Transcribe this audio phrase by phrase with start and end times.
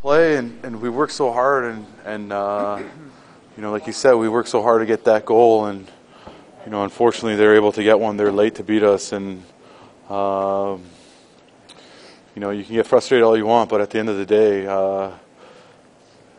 [0.00, 2.80] play and, and we work so hard and and uh,
[3.56, 5.90] you know like you said we work so hard to get that goal and
[6.64, 8.16] you know unfortunately they're able to get one.
[8.16, 9.42] They're late to beat us and
[10.08, 10.84] um,
[12.36, 14.26] you know you can get frustrated all you want but at the end of the
[14.26, 15.10] day uh,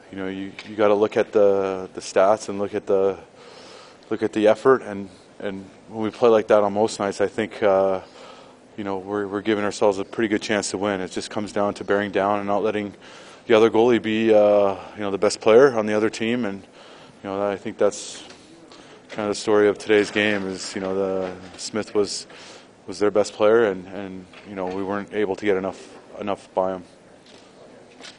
[0.10, 3.20] you know you, you got to look at the the stats and look at the
[4.10, 7.28] look at the effort and and when we play like that on most nights I
[7.28, 8.00] think uh,
[8.78, 11.02] you know we're, we're giving ourselves a pretty good chance to win.
[11.02, 12.94] It just comes down to bearing down and not letting
[13.50, 16.62] the other goalie be uh, you know the best player on the other team, and
[16.62, 18.23] you know I think that's
[19.09, 20.45] kind of the story of today's game.
[20.45, 22.27] Is you know the Smith was
[22.85, 26.53] was their best player, and, and you know we weren't able to get enough enough
[26.53, 26.84] by him.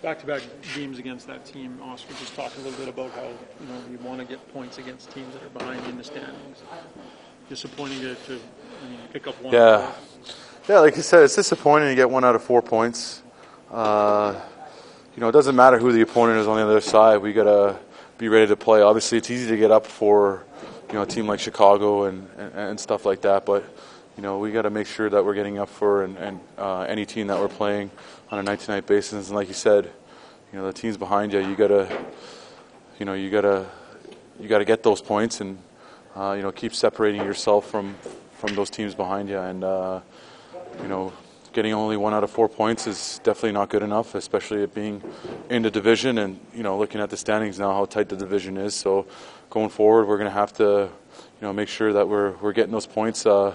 [0.02, 0.42] Back-to-back
[0.74, 2.12] games against that team, Oscar.
[2.14, 5.12] Just talk a little bit about how you know you want to get points against
[5.12, 6.64] teams that are behind you in the standings.
[7.48, 9.54] Disappointing to, to I mean, pick up one.
[9.54, 9.92] Yeah,
[10.68, 10.80] yeah.
[10.80, 13.22] Like you said, it's disappointing to get one out of four points.
[13.70, 14.34] Uh,
[15.20, 17.18] you know, it doesn't matter who the opponent is on the other side.
[17.18, 17.78] We got to
[18.16, 18.80] be ready to play.
[18.80, 20.42] Obviously, it's easy to get up for
[20.88, 23.62] you know a team like Chicago and and, and stuff like that, but
[24.16, 26.86] you know we got to make sure that we're getting up for and, and uh,
[26.88, 27.90] any team that we're playing
[28.30, 29.28] on a night-to-night basis.
[29.28, 29.90] And like you said,
[30.54, 32.04] you know the teams behind you, you got to
[32.98, 33.66] you know you got to
[34.40, 35.58] you got to get those points and
[36.16, 37.94] uh, you know keep separating yourself from
[38.38, 40.00] from those teams behind you and uh,
[40.80, 41.12] you know
[41.52, 45.02] getting only one out of four points is definitely not good enough, especially it being
[45.48, 48.56] in the division and you know looking at the standings now how tight the division
[48.56, 48.74] is.
[48.74, 49.06] So
[49.50, 52.72] going forward, we're going to have to you know make sure that we're we're getting
[52.72, 53.54] those points uh,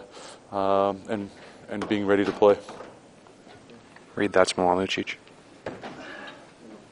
[0.51, 1.29] uh, and
[1.69, 2.57] and being ready to play.
[4.15, 5.15] Read that's Milan Lucic.